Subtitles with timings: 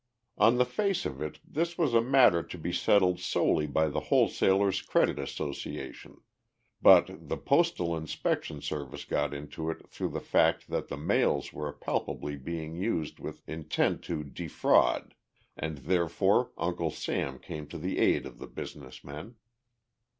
[0.39, 3.99] On the face of it this was a matter to be settled solely by the
[3.99, 6.21] Wholesalers' Credit Association,
[6.81, 11.71] but the Postal Inspection Service got into it through the fact that the mails were
[11.71, 15.13] palpably being used with intent to defraud
[15.55, 19.35] and therefore Uncle Sam came to the aid of the business men.